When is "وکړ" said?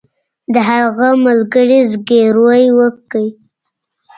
2.77-3.25